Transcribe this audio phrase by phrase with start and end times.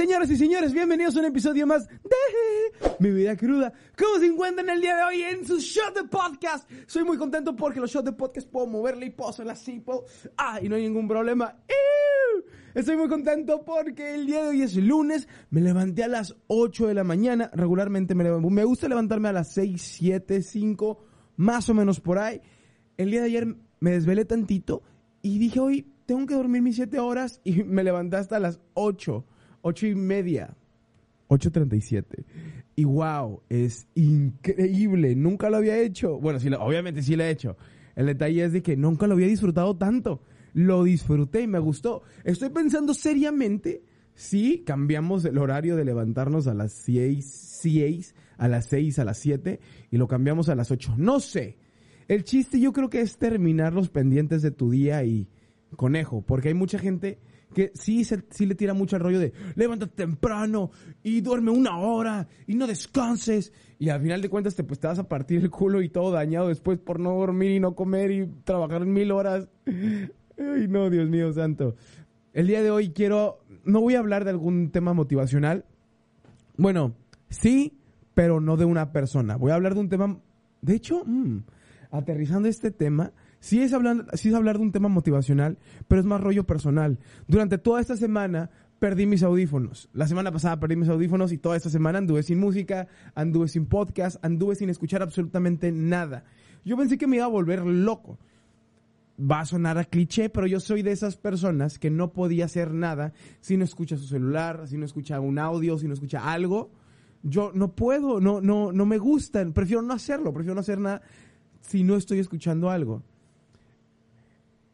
[0.00, 3.70] señoras y señores, bienvenidos a un episodio más de Mi Vida Cruda.
[3.98, 6.66] ¿Cómo se encuentran el día de hoy en su show de podcast?
[6.86, 10.06] Soy muy contento porque los shows de podcast puedo moverle y puedo hacerla así, puedo...
[10.38, 11.54] Ah, y no hay ningún problema.
[12.74, 15.28] Estoy muy contento porque el día de hoy es lunes.
[15.50, 17.50] Me levanté a las 8 de la mañana.
[17.52, 21.04] Regularmente me, me gusta levantarme a las 6, 7, 5,
[21.36, 22.40] más o menos por ahí.
[22.96, 24.82] El día de ayer me desvelé tantito
[25.20, 29.26] y dije hoy tengo que dormir mis 7 horas y me levanté hasta las 8,
[29.62, 30.56] 8 y media.
[31.28, 32.24] 8.37.
[32.76, 35.14] Y wow, es increíble.
[35.14, 36.18] Nunca lo había hecho.
[36.18, 37.56] Bueno, sí, lo- obviamente sí lo he hecho.
[37.94, 40.22] El detalle es de que nunca lo había disfrutado tanto.
[40.54, 42.02] Lo disfruté y me gustó.
[42.24, 43.82] Estoy pensando seriamente
[44.14, 47.24] si cambiamos el horario de levantarnos a las 6,
[47.60, 50.94] 6, a las 6, a las 7 y lo cambiamos a las 8.
[50.98, 51.58] No sé.
[52.08, 55.28] El chiste yo creo que es terminar los pendientes de tu día y
[55.76, 57.20] conejo, porque hay mucha gente
[57.54, 60.70] que sí, sí le tira mucho el rollo de levántate temprano
[61.02, 64.86] y duerme una hora y no descanses y al final de cuentas te, pues, te
[64.88, 68.10] vas a partir el culo y todo dañado después por no dormir y no comer
[68.10, 69.48] y trabajar mil horas.
[69.66, 71.76] Ay, no, Dios mío santo.
[72.34, 75.64] El día de hoy quiero, no voy a hablar de algún tema motivacional.
[76.58, 76.94] Bueno,
[77.30, 77.80] sí,
[78.12, 79.36] pero no de una persona.
[79.36, 80.20] Voy a hablar de un tema,
[80.60, 81.38] de hecho, mm,
[81.90, 86.06] aterrizando este tema, sí es, hablar, sí es hablar de un tema motivacional, pero es
[86.06, 86.98] más rollo personal.
[87.26, 89.88] Durante toda esta semana perdí mis audífonos.
[89.92, 93.66] La semana pasada perdí mis audífonos y toda esta semana anduve sin música, anduve sin
[93.66, 96.24] podcast, anduve sin escuchar absolutamente nada.
[96.64, 98.18] Yo pensé que me iba a volver loco.
[99.20, 102.72] Va a sonar a cliché, pero yo soy de esas personas que no podía hacer
[102.72, 106.70] nada si no escucha su celular, si no escucha un audio, si no escucha algo.
[107.22, 111.02] Yo no puedo, no, no, no me gustan, prefiero no hacerlo, prefiero no hacer nada
[111.60, 113.02] si no estoy escuchando algo.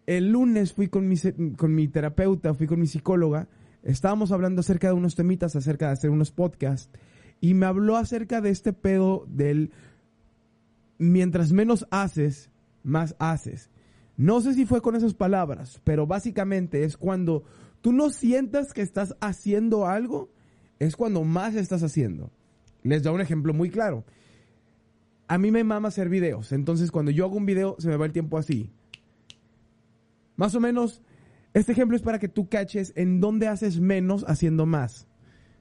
[0.07, 1.17] El lunes fui con mi,
[1.57, 3.49] con mi terapeuta, fui con mi psicóloga,
[3.83, 6.91] estábamos hablando acerca de unos temitas, acerca de hacer unos podcasts,
[7.41, 9.73] y me habló acerca de este pedo del
[10.99, 12.51] mientras menos haces,
[12.83, 13.71] más haces.
[14.17, 17.45] No sé si fue con esas palabras, pero básicamente es cuando
[17.83, 20.31] tú no sientas que estás haciendo algo,
[20.79, 22.31] es cuando más estás haciendo.
[22.83, 24.05] Les doy un ejemplo muy claro.
[25.29, 28.07] A mí me mama hacer videos, entonces cuando yo hago un video se me va
[28.07, 28.71] el tiempo así.
[30.37, 31.03] Más o menos,
[31.55, 35.09] este ejemplo es para que tú caches en dónde haces menos haciendo más.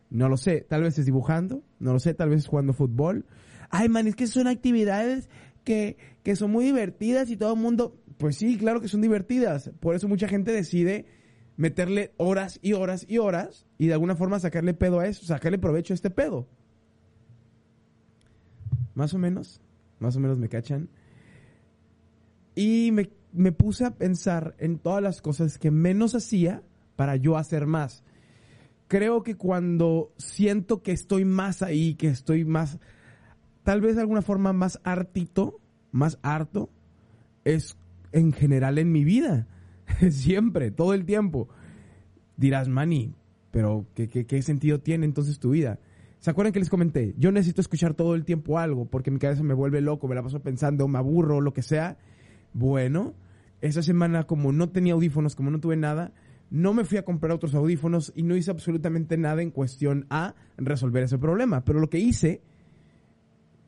[0.09, 3.25] No lo sé, tal vez es dibujando, no lo sé, tal vez es jugando fútbol.
[3.69, 5.29] Ay, man, es que son actividades
[5.63, 9.71] que, que son muy divertidas y todo el mundo, pues sí, claro que son divertidas.
[9.79, 11.05] Por eso mucha gente decide
[11.57, 15.57] meterle horas y horas y horas y de alguna forma sacarle pedo a eso, sacarle
[15.57, 16.47] provecho a este pedo.
[18.93, 19.61] Más o menos,
[19.99, 20.89] más o menos me cachan.
[22.55, 26.63] Y me, me puse a pensar en todas las cosas que menos hacía
[26.95, 28.03] para yo hacer más.
[28.87, 32.79] Creo que cuando siento que estoy más ahí, que estoy más,
[33.63, 35.59] tal vez de alguna forma más hartito,
[35.91, 36.69] más harto,
[37.43, 37.77] es
[38.11, 39.47] en general en mi vida.
[40.09, 41.49] Siempre, todo el tiempo.
[42.37, 43.15] Dirás, Manny,
[43.51, 45.79] pero ¿qué, qué, qué sentido tiene entonces tu vida?
[46.19, 47.13] ¿Se acuerdan que les comenté?
[47.17, 50.23] Yo necesito escuchar todo el tiempo algo porque mi cabeza me vuelve loco, me la
[50.23, 51.97] paso pensando, me aburro, lo que sea.
[52.53, 53.13] Bueno,
[53.65, 56.13] esa semana como no tenía audífonos, como no tuve nada,
[56.49, 60.35] no me fui a comprar otros audífonos y no hice absolutamente nada en cuestión a
[60.57, 61.65] resolver ese problema.
[61.65, 62.41] Pero lo que hice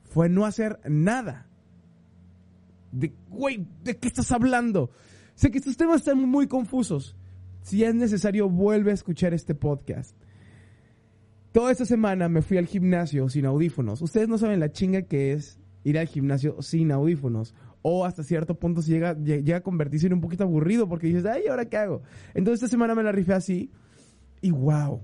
[0.03, 1.47] fue no hacer nada.
[2.91, 4.91] De, güey, ¿de qué estás hablando?
[5.35, 7.15] Sé que estos temas están muy confusos.
[7.61, 10.15] Si es necesario, vuelve a escuchar este podcast.
[11.51, 14.01] Toda esta semana me fui al gimnasio sin audífonos.
[14.01, 17.55] Ustedes no saben la chinga que es ir al gimnasio sin audífonos.
[17.89, 21.23] O hasta cierto punto llega, lle- llega a convertirse en un poquito aburrido porque dices,
[21.25, 22.01] ay, ¿ahora qué hago?
[22.33, 23.71] Entonces esta semana me la rifé así.
[24.41, 24.99] Y wow.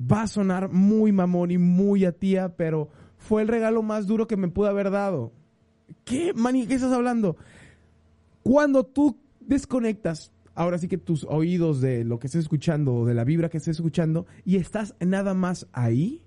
[0.00, 4.26] Va a sonar muy mamón y muy a tía, pero fue el regalo más duro
[4.26, 5.30] que me pude haber dado.
[6.04, 6.32] ¿Qué?
[6.66, 7.36] ¿Qué estás hablando?
[8.42, 13.14] Cuando tú desconectas, ahora sí que tus oídos de lo que estés escuchando, o de
[13.14, 16.24] la vibra que estés escuchando, y estás nada más ahí,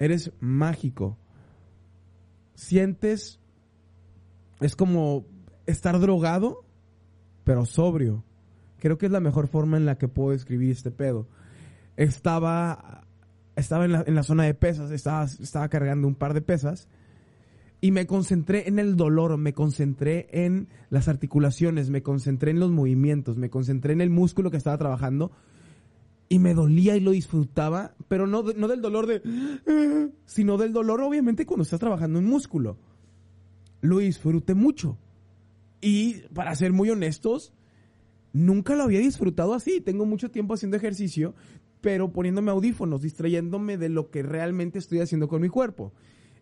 [0.00, 1.16] eres mágico.
[2.54, 3.38] Sientes,
[4.60, 5.26] es como
[5.66, 6.64] estar drogado,
[7.44, 8.24] pero sobrio.
[8.78, 11.28] Creo que es la mejor forma en la que puedo describir este pedo.
[11.96, 13.06] Estaba,
[13.56, 16.88] estaba en la, en la zona de pesas, estaba, estaba cargando un par de pesas
[17.80, 22.70] y me concentré en el dolor, me concentré en las articulaciones, me concentré en los
[22.70, 25.30] movimientos, me concentré en el músculo que estaba trabajando
[26.28, 31.00] y me dolía y lo disfrutaba, pero no, no del dolor de, sino del dolor
[31.00, 32.76] obviamente cuando estás trabajando en músculo.
[33.80, 34.98] Lo disfruté mucho.
[35.80, 37.52] Y para ser muy honestos,
[38.32, 39.80] nunca lo había disfrutado así.
[39.80, 41.34] Tengo mucho tiempo haciendo ejercicio
[41.80, 45.92] pero poniéndome audífonos, distrayéndome de lo que realmente estoy haciendo con mi cuerpo.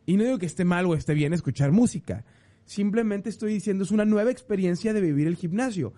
[0.06, 2.24] Y no digo que esté mal o esté bien escuchar música.
[2.64, 5.92] Simplemente estoy diciendo es una nueva experiencia de vivir el gimnasio.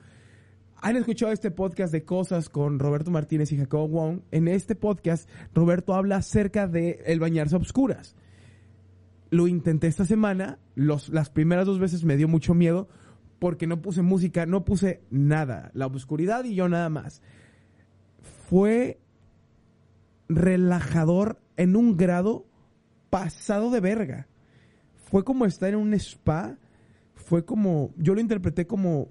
[0.76, 4.20] Han escuchado este podcast de cosas con Roberto Martínez y Jacobo Wong.
[4.30, 8.14] En este podcast, Roberto habla acerca de el bañarse a obscuras.
[9.30, 10.58] Lo intenté esta semana.
[10.74, 12.88] Los, las primeras dos veces me dio mucho miedo
[13.38, 15.70] porque no puse música, no puse nada.
[15.74, 17.22] La oscuridad y yo nada más.
[18.48, 19.00] Fue
[20.28, 22.46] relajador en un grado
[23.10, 24.28] pasado de verga.
[24.94, 26.58] Fue como estar en un spa.
[27.14, 29.08] Fue como, yo lo interpreté como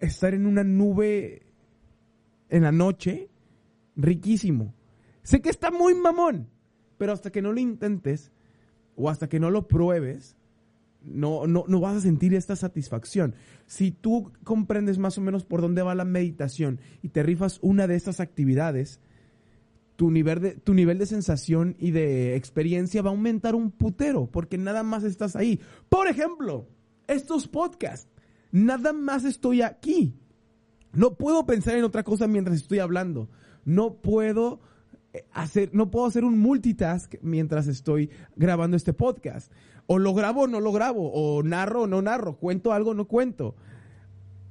[0.00, 1.42] estar en una nube
[2.48, 3.28] en la noche.
[3.96, 4.74] Riquísimo.
[5.22, 6.48] Sé que está muy mamón,
[6.98, 8.32] pero hasta que no lo intentes
[8.96, 10.36] o hasta que no lo pruebes,
[11.04, 13.34] no, no, no vas a sentir esta satisfacción.
[13.66, 17.86] Si tú comprendes más o menos por dónde va la meditación y te rifas una
[17.86, 19.00] de estas actividades,
[19.96, 24.26] tu nivel de, tu nivel de sensación y de experiencia va a aumentar un putero,
[24.26, 25.60] porque nada más estás ahí.
[25.88, 26.66] Por ejemplo,
[27.06, 28.08] estos podcasts,
[28.50, 30.14] nada más estoy aquí.
[30.92, 33.28] No puedo pensar en otra cosa mientras estoy hablando.
[33.64, 34.60] No puedo
[35.32, 39.52] hacer, no puedo hacer un multitask mientras estoy grabando este podcast.
[39.86, 42.94] O lo grabo o no lo grabo, o narro o no narro, cuento algo o
[42.94, 43.56] no cuento.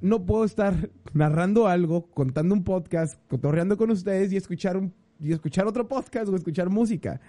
[0.00, 4.92] No puedo estar narrando algo, contando un podcast, cotorreando con ustedes y escuchar un
[5.22, 7.20] y escuchar otro podcast o escuchar música.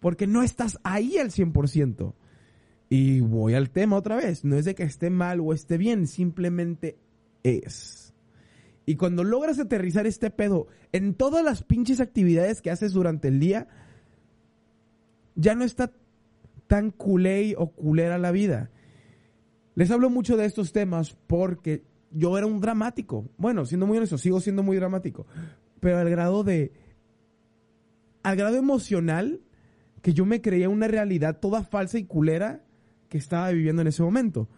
[0.00, 2.14] Porque no estás ahí al 100%.
[2.88, 4.44] Y voy al tema otra vez.
[4.44, 6.98] No es de que esté mal o esté bien, simplemente
[7.42, 8.05] es.
[8.86, 13.40] Y cuando logras aterrizar este pedo en todas las pinches actividades que haces durante el
[13.40, 13.66] día,
[15.34, 15.92] ya no está
[16.68, 18.70] tan culé o culera la vida.
[19.74, 23.28] Les hablo mucho de estos temas porque yo era un dramático.
[23.36, 25.26] Bueno, siendo muy honesto, sigo siendo muy dramático.
[25.80, 26.72] Pero al grado de
[28.22, 29.40] al grado emocional
[30.00, 32.64] que yo me creía una realidad toda falsa y culera
[33.08, 34.48] que estaba viviendo en ese momento.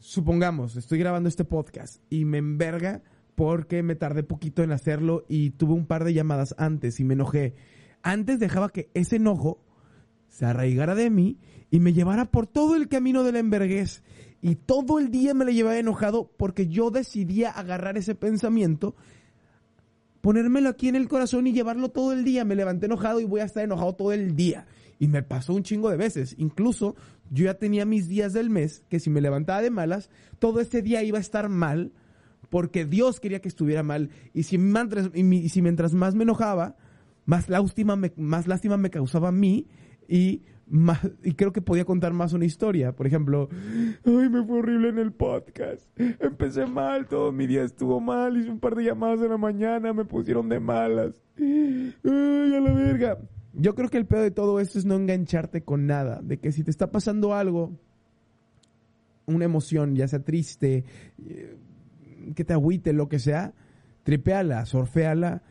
[0.00, 3.02] Supongamos, estoy grabando este podcast y me enverga
[3.34, 7.12] porque me tardé poquito en hacerlo y tuve un par de llamadas antes y me
[7.12, 7.54] enojé.
[8.02, 9.62] Antes dejaba que ese enojo
[10.26, 11.38] se arraigara de mí
[11.70, 14.02] y me llevara por todo el camino de la enverguez.
[14.40, 18.96] Y todo el día me le llevaba enojado porque yo decidía agarrar ese pensamiento
[20.20, 22.44] ponérmelo aquí en el corazón y llevarlo todo el día.
[22.44, 24.66] Me levanté enojado y voy a estar enojado todo el día.
[24.98, 26.34] Y me pasó un chingo de veces.
[26.38, 26.96] Incluso
[27.30, 30.82] yo ya tenía mis días del mes que si me levantaba de malas, todo ese
[30.82, 31.92] día iba a estar mal
[32.50, 34.10] porque Dios quería que estuviera mal.
[34.34, 36.76] Y si, mientras, más me enojaba,
[37.24, 39.68] más lástima me, más lástima me causaba a mí
[40.08, 40.42] y
[41.24, 42.94] y creo que podía contar más una historia.
[42.94, 43.48] Por ejemplo,
[44.04, 45.84] ay, me fue horrible en el podcast.
[45.98, 49.92] Empecé mal, todo mi día estuvo mal, hice un par de llamadas en la mañana,
[49.92, 51.20] me pusieron de malas.
[51.38, 53.18] Ay, a la verga.
[53.52, 56.20] Yo creo que el pedo de todo esto es no engancharte con nada.
[56.22, 57.78] De que si te está pasando algo,
[59.26, 60.84] una emoción, ya sea triste,
[61.24, 61.56] eh,
[62.34, 63.54] que te agüite, lo que sea,
[64.02, 65.42] tripeala, sorfeala,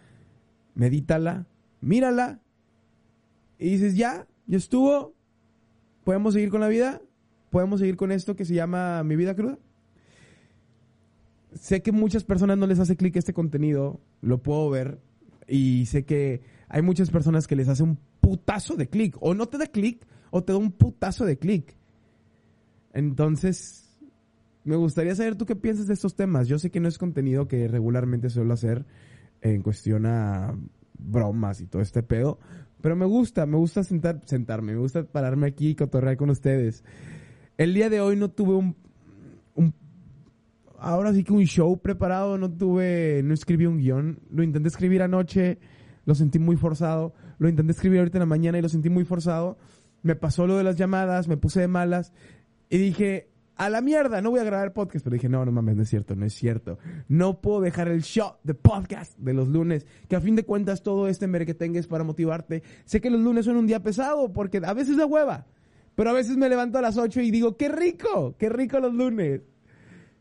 [0.75, 1.47] medítala,
[1.81, 2.39] mírala
[3.57, 5.13] y dices, ya, ya estuvo.
[6.03, 7.01] ¿Podemos seguir con la vida?
[7.49, 9.59] ¿Podemos seguir con esto que se llama Mi vida cruda?
[11.53, 14.99] Sé que muchas personas no les hace clic este contenido, lo puedo ver,
[15.49, 19.47] y sé que hay muchas personas que les hace un putazo de clic, o no
[19.47, 21.75] te da clic, o te da un putazo de clic.
[22.93, 23.97] Entonces,
[24.63, 26.47] me gustaría saber tú qué piensas de estos temas.
[26.47, 28.85] Yo sé que no es contenido que regularmente suelo hacer
[29.41, 30.55] en cuestión a
[30.97, 32.39] bromas y todo este pedo,
[32.81, 36.83] pero me gusta, me gusta sentar, sentarme, me gusta pararme aquí y cotorrear con ustedes.
[37.57, 38.75] El día de hoy no tuve un,
[39.55, 39.73] un
[40.81, 44.19] ahora sí que un show preparado, no tuve, no escribí un guion.
[44.31, 45.59] Lo intenté escribir anoche,
[46.05, 47.13] lo sentí muy forzado.
[47.37, 49.57] Lo intenté escribir ahorita en la mañana y lo sentí muy forzado.
[50.01, 52.13] Me pasó lo de las llamadas, me puse de malas
[52.69, 55.03] y dije, a la mierda, no voy a grabar podcast.
[55.03, 56.79] Pero dije, no, no mames, no es cierto, no es cierto.
[57.09, 60.81] No puedo dejar el show de podcast de los lunes, que a fin de cuentas
[60.81, 62.63] todo este tenga es para motivarte.
[62.85, 65.45] Sé que los lunes son un día pesado, porque a veces de hueva,
[65.95, 68.93] pero a veces me levanto a las 8 y digo, qué rico, qué rico los
[68.93, 69.41] lunes.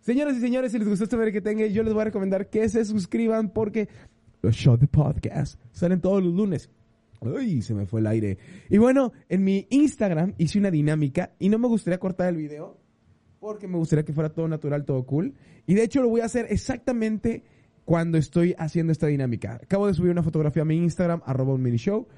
[0.09, 2.83] Señoras y señores, si les gustó este tenga, yo les voy a recomendar que se
[2.87, 3.91] suscriban porque
[4.41, 6.71] los shows de podcast salen todos los lunes.
[7.21, 8.38] Uy, se me fue el aire.
[8.71, 12.79] Y bueno, en mi Instagram hice una dinámica y no me gustaría cortar el video
[13.38, 15.35] porque me gustaría que fuera todo natural, todo cool.
[15.67, 17.45] Y de hecho lo voy a hacer exactamente
[17.85, 19.61] cuando estoy haciendo esta dinámica.
[19.62, 22.09] Acabo de subir una fotografía a mi Instagram, arroba un mini show,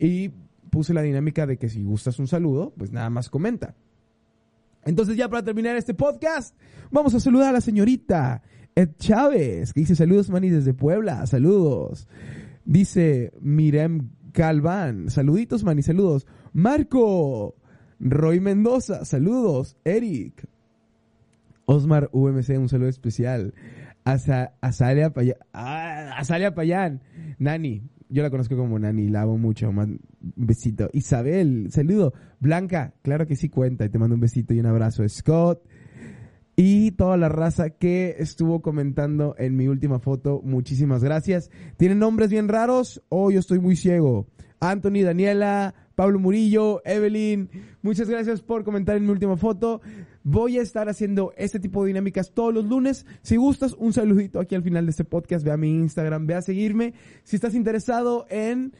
[0.00, 0.30] y
[0.70, 3.76] puse la dinámica de que si gustas un saludo, pues nada más comenta.
[4.86, 6.56] Entonces ya para terminar este podcast,
[6.90, 8.42] vamos a saludar a la señorita
[8.74, 11.26] Ed Chávez, que dice saludos, Manny, desde Puebla.
[11.26, 12.08] Saludos.
[12.64, 15.10] Dice Mirem Calván.
[15.10, 16.26] Saluditos, Manny, saludos.
[16.52, 17.56] Marco.
[17.98, 19.04] Roy Mendoza.
[19.04, 19.76] Saludos.
[19.84, 20.46] Eric.
[21.64, 23.54] Osmar VMC, un saludo especial.
[24.04, 27.02] Ah, Azalia Payán.
[27.38, 27.82] Nani.
[28.08, 29.68] Yo la conozco como Nani, la amo mucho.
[29.68, 30.00] Un
[30.36, 30.88] besito.
[30.92, 32.12] Isabel, saludo.
[32.40, 33.84] Blanca, claro que sí cuenta.
[33.84, 35.08] Y te mando un besito y un abrazo.
[35.08, 35.62] Scott.
[36.58, 41.50] Y toda la raza que estuvo comentando en mi última foto, muchísimas gracias.
[41.76, 44.26] ¿Tienen nombres bien raros o yo estoy muy ciego?
[44.58, 47.50] Anthony, Daniela, Pablo Murillo, Evelyn,
[47.82, 49.82] muchas gracias por comentar en mi última foto.
[50.28, 53.06] Voy a estar haciendo este tipo de dinámicas todos los lunes.
[53.22, 55.44] Si gustas, un saludito aquí al final de este podcast.
[55.44, 56.94] Ve a mi Instagram, ve a seguirme.
[57.22, 58.72] Si estás interesado en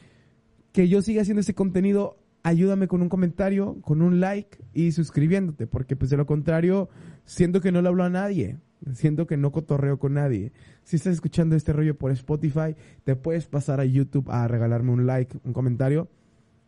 [0.73, 5.69] que yo siga haciendo este contenido, ayúdame con un comentario, con un like y suscribiéndote,
[5.69, 6.89] porque pues de lo contrario,
[7.25, 8.59] siento que no le hablo a nadie.
[8.93, 10.53] Siento que no cotorreo con nadie.
[10.83, 12.75] Si estás escuchando este rollo por Spotify,
[13.05, 16.11] te puedes pasar a YouTube a regalarme un like, un comentario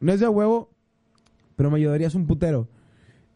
[0.01, 0.71] no es de huevo,
[1.57, 2.69] pero me ayudarías un putero.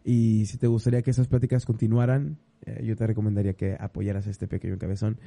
[0.05, 4.49] Y si te gustaría que esas pláticas continuaran, eh, yo te recomendaría que apoyaras este
[4.49, 5.19] pequeño cabezón.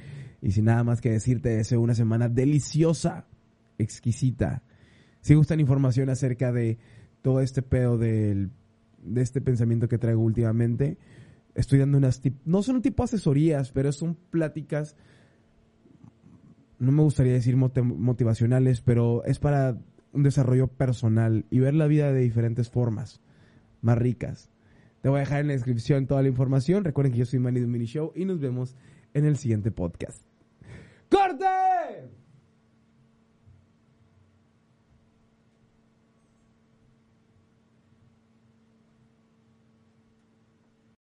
[0.42, 3.26] Y sin nada más que decirte, deseo una semana deliciosa,
[3.78, 4.62] exquisita.
[5.20, 6.78] Si gustan información acerca de
[7.22, 8.50] todo este pedo del,
[9.02, 10.98] de este pensamiento que traigo últimamente,
[11.54, 12.20] estoy dando unas...
[12.44, 14.96] No son un tipo de asesorías, pero son pláticas...
[16.78, 19.78] No me gustaría decir motivacionales, pero es para
[20.12, 23.22] un desarrollo personal y ver la vida de diferentes formas,
[23.80, 24.50] más ricas.
[25.06, 26.82] Te voy a dejar en la descripción toda la información.
[26.82, 28.74] Recuerden que yo soy Manny de Mini Show y nos vemos
[29.14, 30.20] en el siguiente podcast.
[31.08, 31.46] ¡Corte!